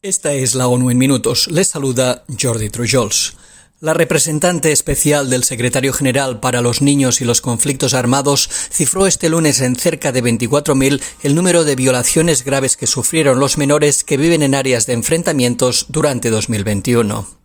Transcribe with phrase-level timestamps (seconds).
[0.00, 1.48] Esta es la ONU en minutos.
[1.50, 3.34] Les saluda Jordi Trujols.
[3.80, 9.28] La representante especial del secretario general para los niños y los conflictos armados cifró este
[9.28, 14.16] lunes en cerca de 24.000 el número de violaciones graves que sufrieron los menores que
[14.16, 17.37] viven en áreas de enfrentamientos durante 2021.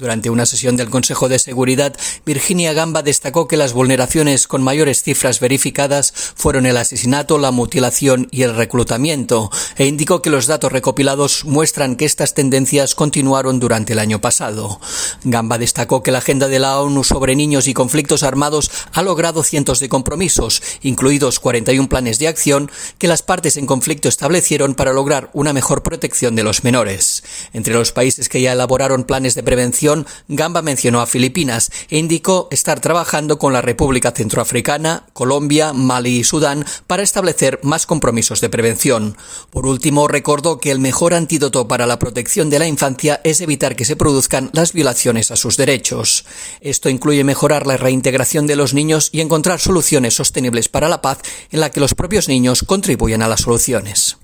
[0.00, 1.94] Durante una sesión del Consejo de Seguridad,
[2.24, 8.26] Virginia Gamba destacó que las vulneraciones con mayores cifras verificadas fueron el asesinato, la mutilación
[8.30, 13.92] y el reclutamiento, e indicó que los datos recopilados muestran que estas tendencias continuaron durante
[13.92, 14.80] el año pasado.
[15.22, 19.42] Gamba destacó que la agenda de la ONU sobre niños y conflictos armados ha logrado
[19.42, 24.94] cientos de compromisos, incluidos 41 planes de acción que las partes en conflicto establecieron para
[24.94, 27.22] lograr una mejor protección de los menores.
[27.52, 29.89] Entre los países que ya elaboraron planes de prevención
[30.28, 36.24] Gamba mencionó a Filipinas e indicó estar trabajando con la República Centroafricana, Colombia, Mali y
[36.24, 39.16] Sudán para establecer más compromisos de prevención.
[39.50, 43.76] Por último, recordó que el mejor antídoto para la protección de la infancia es evitar
[43.76, 46.24] que se produzcan las violaciones a sus derechos.
[46.60, 51.18] Esto incluye mejorar la reintegración de los niños y encontrar soluciones sostenibles para la paz
[51.50, 54.19] en la que los propios niños contribuyen a las soluciones.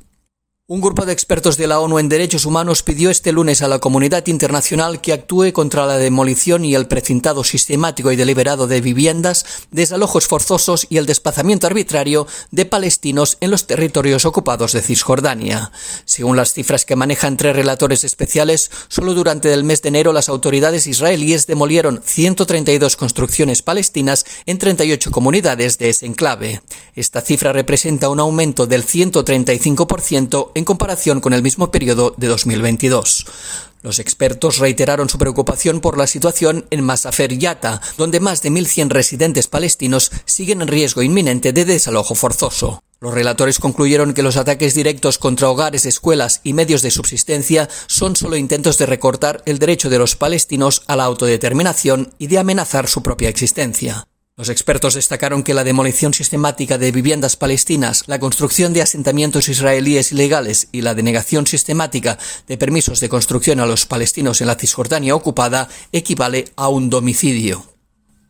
[0.69, 3.79] Un grupo de expertos de la ONU en Derechos Humanos pidió este lunes a la
[3.79, 9.47] comunidad internacional que actúe contra la demolición y el precintado sistemático y deliberado de viviendas,
[9.71, 15.71] desalojos forzosos y el desplazamiento arbitrario de palestinos en los territorios ocupados de Cisjordania.
[16.05, 20.29] Según las cifras que manejan tres relatores especiales, solo durante el mes de enero las
[20.29, 26.61] autoridades israelíes demolieron 132 construcciones palestinas en 38 comunidades de ese enclave.
[26.97, 33.27] Esta cifra representa un aumento del 135% en comparación con el mismo periodo de 2022.
[33.83, 38.89] Los expertos reiteraron su preocupación por la situación en Masafer Yata, donde más de 1.100
[38.89, 42.83] residentes palestinos siguen en riesgo inminente de desalojo forzoso.
[43.01, 48.17] Los relatores concluyeron que los ataques directos contra hogares, escuelas y medios de subsistencia son
[48.17, 52.89] solo intentos de recortar el derecho de los palestinos a la autodeterminación y de amenazar
[52.89, 54.07] su propia existencia.
[54.39, 60.13] Los expertos destacaron que la demolición sistemática de viviendas palestinas, la construcción de asentamientos israelíes
[60.13, 65.15] ilegales y la denegación sistemática de permisos de construcción a los palestinos en la Cisjordania
[65.15, 67.65] ocupada equivale a un domicidio.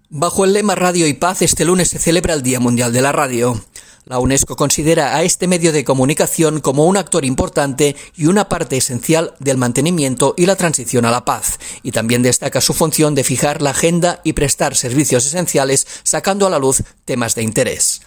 [0.09, 3.11] Bajo el lema Radio y Paz, este lunes se celebra el Día Mundial de la
[3.11, 3.61] Radio.
[4.09, 8.77] La UNESCO considera a este medio de comunicación como un actor importante y una parte
[8.77, 13.25] esencial del mantenimiento y la transición a la paz, y también destaca su función de
[13.25, 18.01] fijar la agenda y prestar servicios esenciales sacando a la luz temas de interés.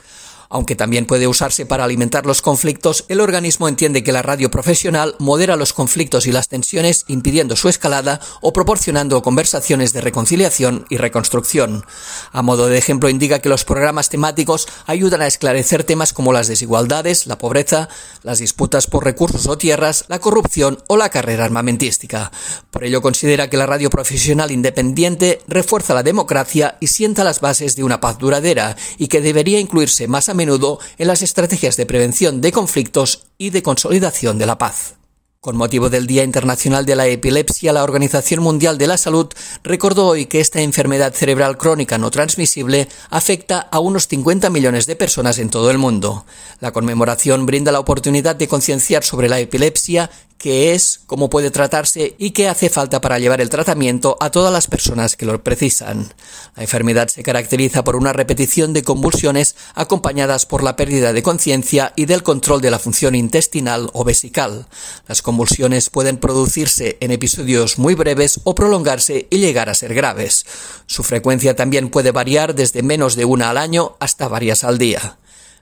[0.52, 5.16] Aunque también puede usarse para alimentar los conflictos, el organismo entiende que la radio profesional
[5.20, 10.98] modera los conflictos y las tensiones impidiendo su escalada o proporcionando conversaciones de reconciliación y
[10.98, 11.86] reconstrucción.
[12.32, 16.48] A modo de ejemplo indica que los programas temáticos ayudan a esclarecer temas como las
[16.48, 17.88] desigualdades, la pobreza,
[18.24, 22.31] las disputas por recursos o tierras, la corrupción o la carrera armamentística.
[22.72, 27.76] Por ello considera que la radio profesional independiente refuerza la democracia y sienta las bases
[27.76, 31.85] de una paz duradera y que debería incluirse más a menudo en las estrategias de
[31.85, 34.95] prevención de conflictos y de consolidación de la paz.
[35.41, 39.27] Con motivo del Día Internacional de la Epilepsia, la Organización Mundial de la Salud
[39.63, 44.95] recordó hoy que esta enfermedad cerebral crónica no transmisible afecta a unos 50 millones de
[44.95, 46.25] personas en todo el mundo.
[46.59, 52.16] La conmemoración brinda la oportunidad de concienciar sobre la epilepsia qué es, cómo puede tratarse
[52.17, 56.11] y qué hace falta para llevar el tratamiento a todas las personas que lo precisan.
[56.55, 61.91] La enfermedad se caracteriza por una repetición de convulsiones acompañadas por la pérdida de conciencia
[61.95, 64.67] y del control de la función intestinal o vesical.
[65.07, 70.45] Las convulsiones pueden producirse en episodios muy breves o prolongarse y llegar a ser graves.
[70.88, 75.19] Su frecuencia también puede variar desde menos de una al año hasta varias al día.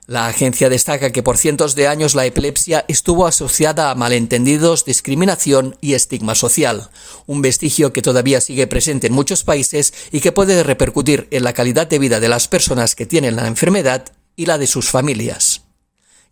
[0.08, 5.76] La agencia destaca que por cientos de años la epilepsia estuvo asociada a malentendidos, discriminación
[5.82, 6.88] y estigma social,
[7.26, 11.52] un vestigio que todavía sigue presente en muchos países y que puede repercutir en la
[11.52, 15.64] calidad de vida de las personas que tienen la enfermedad y la de sus familias.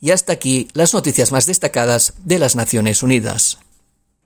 [0.01, 3.59] Y hasta aquí las noticias más destacadas de las Naciones Unidas.